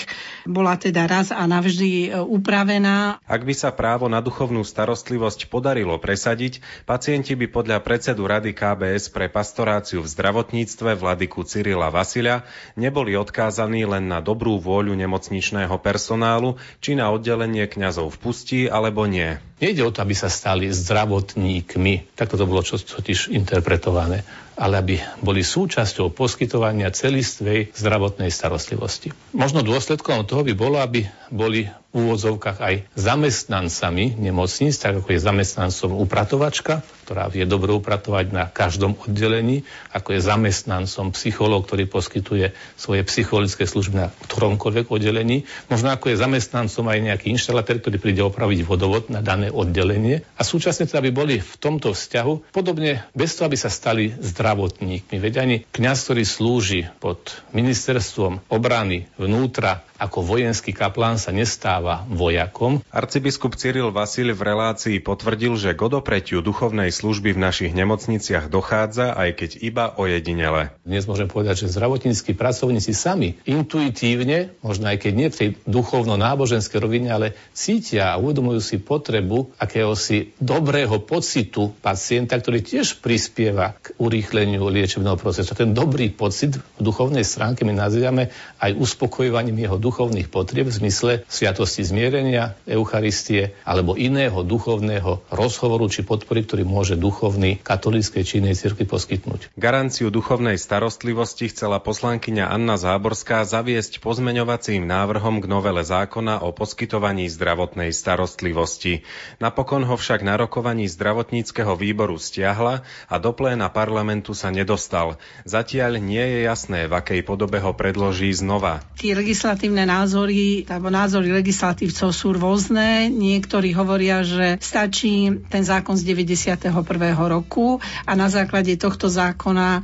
bola 0.49 0.79
teda 0.79 1.07
raz 1.07 1.29
a 1.31 1.45
navždy 1.45 2.09
e, 2.09 2.19
upravená. 2.19 3.21
Ak 3.29 3.43
by 3.45 3.55
sa 3.55 3.71
právo 3.75 4.09
na 4.09 4.25
duchovnú 4.25 4.65
starostlivosť 4.65 5.53
podarilo 5.53 5.99
presadiť, 6.01 6.87
pacienti 6.89 7.37
by 7.37 7.47
podľa 7.51 7.79
predsedu 7.83 8.25
Rady 8.25 8.57
KBS 8.57 9.13
pre 9.13 9.29
pastoráciu 9.29 10.01
v 10.01 10.11
zdravotníctve 10.11 10.95
Vladyku 10.97 11.45
Cyrila 11.45 11.93
Vasilia 11.93 12.47
neboli 12.79 13.19
odkázaní 13.19 13.85
len 13.85 14.09
na 14.09 14.23
dobrú 14.23 14.63
vôľu 14.63 14.95
nemocničného 14.95 15.75
personálu 15.83 16.57
či 16.79 16.95
na 16.95 17.11
oddelenie 17.11 17.67
kňazov 17.67 18.15
v 18.15 18.21
pustí 18.33 18.65
alebo 18.65 19.05
nie. 19.05 19.37
Nejde 19.61 19.85
o 19.85 19.93
to, 19.93 20.01
aby 20.01 20.17
sa 20.17 20.33
stali 20.33 20.73
zdravotníkmi, 20.73 22.17
takto 22.17 22.41
to 22.41 22.49
bolo 22.49 22.65
čo, 22.65 22.81
totiž 22.81 23.29
interpretované, 23.29 24.25
ale 24.57 24.81
aby 24.81 24.97
boli 25.21 25.45
súčasťou 25.45 26.09
poskytovania 26.17 26.89
celistvej 26.89 27.77
zdravotnej 27.77 28.33
starostlivosti. 28.33 29.13
Možno 29.37 29.61
dôsledkom 29.61 30.25
toho 30.25 30.49
by 30.49 30.57
bolo, 30.57 30.81
aby 30.81 31.05
boli 31.29 31.69
v 31.93 32.09
úvodzovkách 32.09 32.59
aj 32.59 32.75
zamestnancami 32.97 34.17
nemocníc, 34.17 34.81
tak 34.81 35.05
ako 35.05 35.13
je 35.13 35.21
zamestnancom 35.21 35.93
upratovačka, 36.01 36.81
ktorá 37.05 37.29
vie 37.29 37.45
dobre 37.45 37.77
upratovať 37.77 38.33
na 38.33 38.49
každom 38.49 38.97
oddelení, 38.97 39.69
ako 39.93 40.17
je 40.17 40.25
zamestnancom 40.25 41.13
psychológ, 41.13 41.69
ktorý 41.69 41.85
poskytuje 41.85 42.57
svoje 42.81 43.05
psychologické 43.05 43.69
služby 43.69 43.95
na 44.01 44.09
ktoromkoľvek 44.25 44.89
oddelení, 44.89 45.45
možno 45.69 45.93
ako 45.93 46.09
je 46.09 46.23
zamestnancom 46.25 46.89
aj 46.89 46.99
nejaký 47.13 47.27
inštalatér, 47.37 47.85
ktorý 47.85 48.01
príde 48.01 48.25
opraviť 48.25 48.65
vodovod 48.65 49.13
na 49.13 49.21
dané 49.21 49.53
oddelenie 49.53 50.25
a 50.41 50.43
súčasne 50.43 50.89
teda 50.89 51.05
by 51.05 51.13
boli 51.13 51.37
v 51.45 51.55
tomto 51.61 51.93
vzťahu 51.93 52.57
podobne 52.57 53.05
bez 53.13 53.37
toho, 53.37 53.53
aby 53.53 53.61
sa 53.61 53.69
stali 53.69 54.17
zdravotníkmi. 54.17 55.21
Veď 55.21 55.45
ani 55.45 55.57
kňaz, 55.69 56.09
ktorý 56.09 56.25
slúži 56.25 56.89
pod 57.05 57.45
ministerstvom 57.53 58.49
obrany 58.49 59.13
vnútra 59.21 59.85
ako 60.03 60.27
vojenský 60.27 60.75
kaplán 60.75 61.15
sa 61.15 61.31
nestáva 61.31 62.03
vojakom. 62.11 62.83
Arcibiskup 62.91 63.55
Cyril 63.55 63.95
Vasil 63.95 64.35
v 64.35 64.43
relácii 64.43 64.99
potvrdil, 64.99 65.55
že 65.55 65.79
k 65.79 65.87
odopretiu 65.87 66.43
duchovnej 66.43 66.91
služby 66.91 67.39
v 67.39 67.43
našich 67.47 67.71
nemocniciach 67.71 68.51
dochádza, 68.51 69.15
aj 69.15 69.31
keď 69.39 69.51
iba 69.63 69.95
ojedinele. 69.95 70.75
Dnes 70.83 71.07
môžem 71.07 71.31
povedať, 71.31 71.63
že 71.63 71.71
zdravotníckí 71.71 72.35
pracovníci 72.35 72.91
sami 72.91 73.39
intuitívne, 73.47 74.59
možno 74.67 74.91
aj 74.91 75.07
keď 75.07 75.13
nie 75.15 75.29
v 75.31 75.39
tej 75.39 75.49
duchovno-náboženskej 75.71 76.83
rovine, 76.83 77.15
ale 77.15 77.39
cítia 77.55 78.11
a 78.11 78.19
uvedomujú 78.19 78.59
si 78.59 78.83
potrebu 78.83 79.55
akéhosi 79.63 80.35
dobrého 80.43 80.99
pocitu 80.99 81.71
pacienta, 81.79 82.35
ktorý 82.35 82.59
tiež 82.59 82.99
prispieva 82.99 83.79
k 83.79 83.95
urýchleniu 84.03 84.67
liečebného 84.67 85.15
procesu. 85.15 85.55
Ten 85.55 85.71
dobrý 85.71 86.11
pocit 86.11 86.59
v 86.59 86.81
duchovnej 86.83 87.23
stránke 87.23 87.63
my 87.63 87.71
nazývame 87.71 88.35
aj 88.59 88.75
uspokojovaním 88.75 89.63
jeho 89.63 89.79
ducha 89.79 89.92
duchovných 89.93 90.33
potrieb 90.33 90.73
v 90.73 90.79
zmysle 90.81 91.13
sviatosti 91.29 91.85
zmierenia, 91.85 92.57
Eucharistie 92.65 93.53
alebo 93.61 93.93
iného 93.93 94.41
duchovného 94.41 95.21
rozhovoru 95.29 95.85
či 95.93 96.01
podpory, 96.01 96.49
ktorý 96.49 96.65
môže 96.65 96.97
duchovný 96.97 97.61
katolíckej 97.61 98.25
či 98.25 98.41
inej 98.41 98.57
cirkvi 98.57 98.89
poskytnúť. 98.89 99.53
Garanciu 99.53 100.09
duchovnej 100.09 100.57
starostlivosti 100.57 101.53
chcela 101.53 101.77
poslankyňa 101.77 102.49
Anna 102.49 102.81
Záborská 102.81 103.45
zaviesť 103.45 104.01
pozmeňovacím 104.01 104.89
návrhom 104.89 105.45
k 105.45 105.47
novele 105.53 105.85
zákona 105.85 106.41
o 106.41 106.57
poskytovaní 106.57 107.29
zdravotnej 107.29 107.93
starostlivosti. 107.93 109.05
Napokon 109.45 109.85
ho 109.85 110.01
však 110.01 110.25
na 110.25 110.41
rokovaní 110.41 110.89
zdravotníckého 110.89 111.77
výboru 111.77 112.17
stiahla 112.17 112.81
a 113.13 113.15
do 113.21 113.37
pléna 113.37 113.69
parlamentu 113.69 114.33
sa 114.33 114.49
nedostal. 114.49 115.21
Zatiaľ 115.45 116.01
nie 116.01 116.25
je 116.25 116.49
jasné, 116.49 116.89
v 116.89 116.97
akej 116.97 117.21
podobe 117.29 117.61
ho 117.61 117.77
predloží 117.77 118.33
znova. 118.33 118.81
Tie 118.97 119.13
legislatívne 119.13 119.82
názory, 119.85 120.65
alebo 120.69 120.89
názory 120.89 121.33
legislatívcov 121.33 122.11
sú 122.15 122.35
rôzne. 122.35 123.11
Niektorí 123.11 123.75
hovoria, 123.75 124.23
že 124.23 124.57
stačí 124.63 125.43
ten 125.51 125.63
zákon 125.63 125.99
z 125.99 126.03
91. 126.09 126.73
roku 127.17 127.83
a 128.07 128.13
na 128.15 128.33
základe 128.33 128.75
tohto 128.79 129.11
zákona 129.11 129.69
e, 129.79 129.83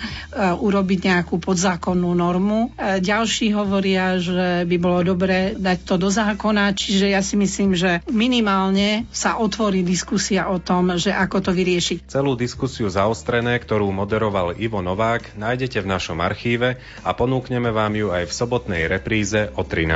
urobiť 0.57 0.99
nejakú 1.11 1.37
podzákonnú 1.43 2.13
normu. 2.15 2.73
E, 2.75 3.03
ďalší 3.03 3.53
hovoria, 3.53 4.17
že 4.21 4.65
by 4.65 4.77
bolo 4.79 5.05
dobré 5.05 5.55
dať 5.57 5.79
to 5.85 5.95
do 5.99 6.09
zákona, 6.09 6.73
čiže 6.75 7.11
ja 7.13 7.21
si 7.21 7.37
myslím, 7.37 7.75
že 7.75 8.01
minimálne 8.11 9.09
sa 9.11 9.37
otvorí 9.41 9.83
diskusia 9.83 10.49
o 10.49 10.61
tom, 10.63 10.95
že 10.97 11.11
ako 11.15 11.45
to 11.45 11.51
vyriešiť. 11.53 12.09
Celú 12.09 12.39
diskusiu 12.39 12.89
zaostrené, 12.89 13.59
ktorú 13.59 13.91
moderoval 13.91 14.57
Ivo 14.57 14.81
Novák, 14.81 15.35
nájdete 15.37 15.83
v 15.83 15.91
našom 15.91 16.19
archíve 16.21 16.79
a 17.03 17.11
ponúkneme 17.13 17.71
vám 17.75 17.95
ju 17.97 18.09
aj 18.15 18.29
v 18.29 18.33
sobotnej 18.33 18.83
repríze 18.87 19.51
o 19.59 19.63
13. 19.67 19.88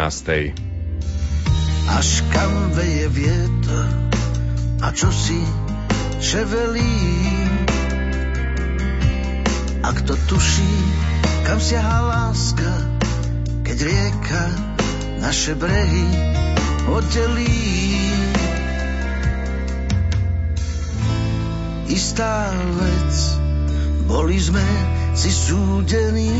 Až 1.92 2.24
kam 2.32 2.72
veje 2.72 3.12
vietor 3.12 3.88
a 4.80 4.88
čo 4.96 5.12
si 5.12 5.36
ševelí. 6.16 6.96
A 9.84 9.92
kto 9.92 10.16
tuší, 10.32 10.76
kam 11.44 11.60
siaha 11.60 11.98
láska, 12.08 12.72
keď 13.68 13.76
rieka 13.84 14.44
naše 15.20 15.52
brehy 15.60 16.08
oddelí. 16.88 17.60
Istá 21.92 22.48
vec, 22.80 23.12
boli 24.08 24.40
sme 24.40 24.64
si 25.12 25.28
súdení, 25.28 26.32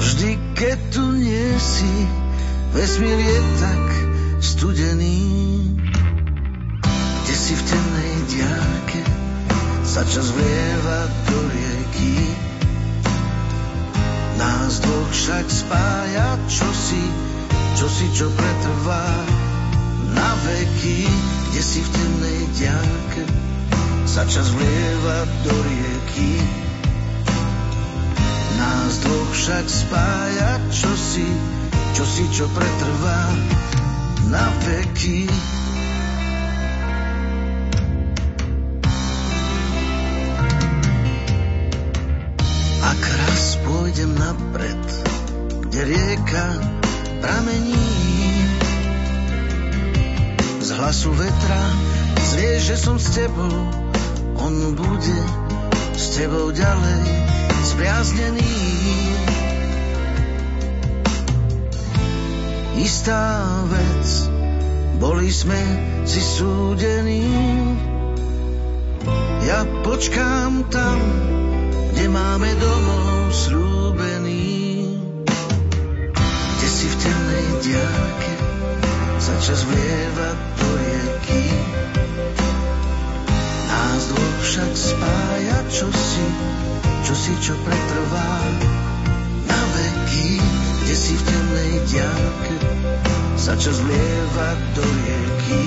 vždy 0.00 0.51
keď 0.62 0.78
tu 0.94 1.02
nie 1.18 1.58
si, 1.58 1.90
vesmír 2.70 3.18
je 3.18 3.38
tak 3.58 3.84
studený. 4.38 5.18
Kde 7.26 7.34
si 7.34 7.58
v 7.58 7.62
temnej 7.66 8.14
diálke 8.30 9.02
sa 9.82 10.06
čas 10.06 10.30
vlieva 10.30 11.00
do 11.26 11.38
rieky. 11.50 12.14
Nás 14.38 14.78
dvoch 14.78 15.10
však 15.10 15.50
spája 15.50 16.38
čosi, 16.46 17.06
čosi, 17.74 18.06
čo 18.14 18.30
pretrvá 18.30 19.10
na 20.14 20.30
veky. 20.46 21.10
Kde 21.50 21.62
si 21.66 21.82
v 21.82 21.90
temnej 21.90 22.40
diálke 22.54 23.22
sa 24.06 24.22
čas 24.30 24.46
vlieva 24.54 25.26
do 25.42 25.54
rieky. 25.58 26.61
Nás 28.62 28.94
dvoch 29.02 29.34
však 29.34 29.66
spája 29.66 30.50
čosi, 30.70 31.26
čosi, 31.98 32.24
čo 32.30 32.46
pretrvá 32.46 33.22
na 34.30 34.46
veky. 34.62 35.26
Ak 42.86 43.02
raz 43.02 43.58
pôjdem 43.66 44.14
napred, 44.14 44.82
kde 45.66 45.80
rieka 45.82 46.46
pramení, 47.18 47.90
z 50.62 50.68
hlasu 50.78 51.10
vetra 51.18 51.64
zvieš, 52.30 52.60
že 52.62 52.76
som 52.78 52.94
s 52.94 53.10
tebou, 53.10 53.58
on 54.38 54.54
bude 54.78 55.18
s 55.98 56.14
tebou 56.14 56.54
ďalej 56.54 57.32
spriaznený. 57.62 58.58
Istá 62.82 63.22
vec, 63.70 64.06
boli 64.98 65.30
sme 65.30 65.58
si 66.02 66.18
súdení, 66.18 67.30
ja 69.46 69.62
počkám 69.86 70.66
tam, 70.70 70.98
kde 71.94 72.04
máme 72.10 72.50
domov 72.58 73.30
slúbený. 73.30 74.98
Kde 76.58 76.68
si 76.68 76.86
v 76.90 76.96
temnej 76.98 77.46
diálke 77.62 78.32
sa 79.22 79.34
čas 79.38 79.62
vlieva 79.66 80.30
do. 80.58 80.72
Nás 83.92 84.08
dvoch 84.08 84.38
však 84.40 84.72
spája 84.72 85.58
čosi, 85.68 86.26
čosi, 87.02 87.34
čo 87.42 87.54
pretrvá 87.62 88.32
na 89.50 89.60
veky. 89.74 90.38
Kde 90.82 90.94
si 90.98 91.14
v 91.14 91.22
temnej 91.22 91.72
diálke 91.90 92.56
sa 93.38 93.54
čas 93.58 93.78
vlieva 93.82 94.50
do 94.74 94.82
rieky. 94.82 95.62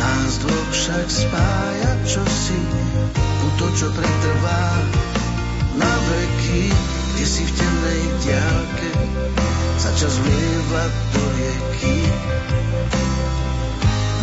Nás 0.00 0.30
dvoch 0.42 0.70
však 0.72 1.06
spája 1.08 1.92
čosi, 2.08 2.60
to, 3.62 3.66
čo 3.76 3.88
pretrvá 3.92 4.64
na 5.76 5.92
veky, 5.92 6.72
kde 7.14 7.26
si 7.26 7.44
v 7.44 7.52
temnej 7.52 8.02
diálke 8.24 8.90
sa 9.76 9.90
čas 9.94 10.14
vlieva 10.18 10.84
do 11.14 11.22
rieky. 11.36 11.96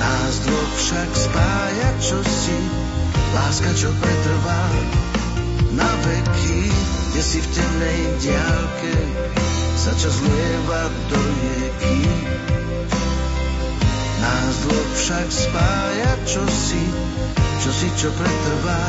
Nás 0.01 0.33
dvoch 0.43 0.73
však 0.75 1.09
spája 1.13 1.89
čosi, 2.03 2.88
láska, 3.33 3.69
čo 3.77 3.89
pretrvá 3.97 4.63
na 5.75 5.89
veky, 6.05 6.69
kde 7.11 7.21
si 7.21 7.39
v 7.41 7.47
temnej 7.53 7.99
diálke 8.21 8.95
sa 9.79 9.91
čas 9.95 10.15
vlieva 10.19 10.81
do 11.07 11.19
rieky. 11.19 11.97
Nás 14.19 14.53
dvoch 14.67 14.91
však 14.99 15.27
spája 15.31 16.11
čosi, 16.27 16.85
čosi, 17.63 17.87
čo 17.95 18.09
pretrvá 18.11 18.83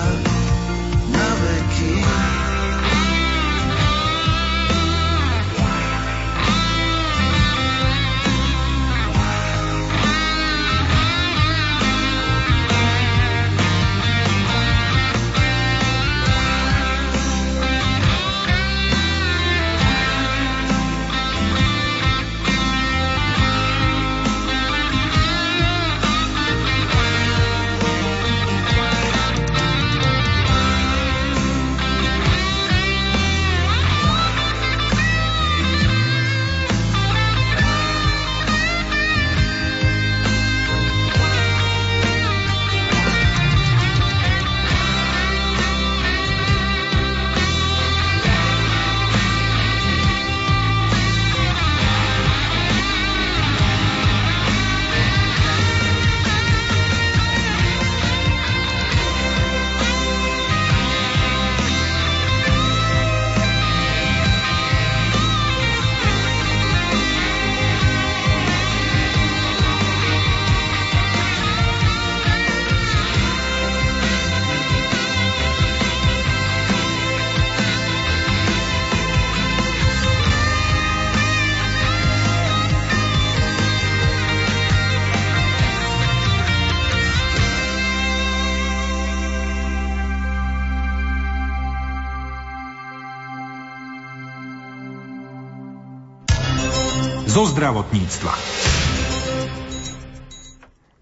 zdravotníctva. 97.70 98.34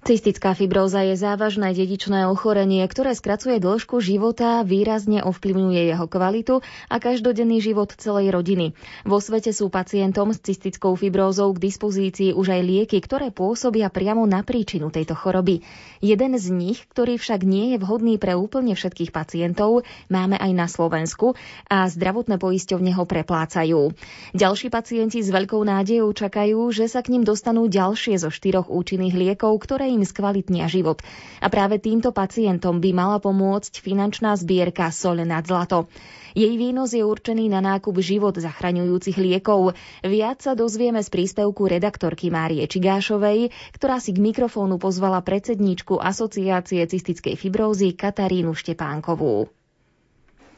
Cystická 0.08 0.56
fibróza 0.56 1.04
je 1.04 1.20
závažné 1.20 1.76
dedičné 1.76 2.24
ochorenie, 2.32 2.80
ktoré 2.88 3.12
skracuje 3.12 3.60
dĺžku 3.60 4.00
života, 4.00 4.64
výrazne 4.64 5.20
ovplyvňuje 5.20 5.84
jeho 5.84 6.08
kvalitu 6.08 6.64
a 6.88 6.96
každodenný 6.96 7.60
život 7.60 7.92
celej 7.92 8.32
rodiny. 8.32 8.72
Vo 9.04 9.20
svete 9.20 9.52
sú 9.52 9.68
pacientom 9.68 10.32
s 10.32 10.40
cystickou 10.40 10.96
fibrózou 10.96 11.52
k 11.52 11.60
dispozícii 11.60 12.32
už 12.32 12.56
aj 12.56 12.62
lieky, 12.64 13.04
ktoré 13.04 13.28
pôsobia 13.28 13.92
priamo 13.92 14.24
na 14.24 14.40
príčinu 14.40 14.88
tejto 14.88 15.12
choroby. 15.12 15.60
Jeden 16.00 16.32
z 16.40 16.46
nich, 16.56 16.88
ktorý 16.88 17.20
však 17.20 17.44
nie 17.44 17.76
je 17.76 17.84
vhodný 17.84 18.16
pre 18.16 18.32
úplne 18.32 18.72
všetkých 18.72 19.12
pacientov, 19.12 19.84
máme 20.08 20.40
aj 20.40 20.52
na 20.56 20.72
Slovensku 20.72 21.36
a 21.68 21.84
zdravotné 21.84 22.40
poisťovne 22.40 22.96
ho 22.96 23.04
preplácajú. 23.04 23.92
Ďalší 24.32 24.72
pacienti 24.72 25.20
s 25.20 25.28
veľkou 25.28 25.60
nádejou 25.68 26.08
čakajú, 26.16 26.72
že 26.72 26.88
sa 26.88 27.04
k 27.04 27.12
ním 27.12 27.28
dostanú 27.28 27.68
ďalšie 27.68 28.16
zo 28.16 28.32
štyroch 28.32 28.72
účinných 28.72 29.12
liekov, 29.12 29.52
ktoré 29.60 29.97
im 29.98 30.06
skvalitnia 30.06 30.70
život. 30.70 31.02
A 31.42 31.50
práve 31.50 31.82
týmto 31.82 32.14
pacientom 32.14 32.78
by 32.78 32.90
mala 32.94 33.18
pomôcť 33.18 33.82
finančná 33.82 34.38
zbierka 34.38 34.94
Sol 34.94 35.26
nad 35.26 35.42
zlato. 35.42 35.90
Jej 36.38 36.54
výnos 36.54 36.94
je 36.94 37.02
určený 37.02 37.50
na 37.50 37.58
nákup 37.58 37.98
život 37.98 38.38
zachraňujúcich 38.38 39.18
liekov. 39.18 39.74
Viac 40.06 40.38
sa 40.38 40.54
dozvieme 40.54 41.02
z 41.02 41.11
príspevku 41.11 41.66
redaktorky 41.66 42.30
Márie 42.30 42.62
Čigášovej, 42.70 43.50
ktorá 43.74 43.98
si 43.98 44.14
k 44.14 44.22
mikrofónu 44.22 44.78
pozvala 44.78 45.18
predsedníčku 45.18 45.98
Asociácie 45.98 46.87
cystickej 46.87 47.34
fibrózy 47.34 47.90
Katarínu 47.98 48.54
Štepánkovú. 48.54 49.50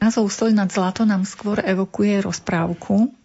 Názov 0.01 0.33
Stoľ 0.33 0.65
nad 0.65 0.69
zlato 0.73 1.05
nám 1.05 1.29
skôr 1.29 1.61
evokuje 1.61 2.25
rozprávku, 2.25 3.20